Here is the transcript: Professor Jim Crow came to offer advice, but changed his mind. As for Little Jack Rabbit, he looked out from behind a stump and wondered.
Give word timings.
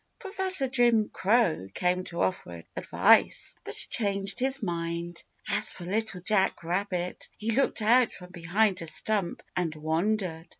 Professor 0.17 0.67
Jim 0.67 1.09
Crow 1.09 1.67
came 1.75 2.03
to 2.05 2.23
offer 2.23 2.63
advice, 2.75 3.55
but 3.63 3.75
changed 3.75 4.39
his 4.39 4.63
mind. 4.63 5.23
As 5.47 5.71
for 5.71 5.85
Little 5.85 6.21
Jack 6.21 6.63
Rabbit, 6.63 7.29
he 7.37 7.51
looked 7.51 7.83
out 7.83 8.11
from 8.11 8.31
behind 8.31 8.81
a 8.81 8.87
stump 8.87 9.43
and 9.55 9.75
wondered. 9.75 10.49